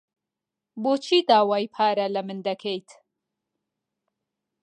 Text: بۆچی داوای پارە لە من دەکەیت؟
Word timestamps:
بۆچی 0.83 1.19
داوای 1.29 1.65
پارە 1.75 2.07
لە 2.15 2.21
من 2.27 2.39
دەکەیت؟ 2.47 2.89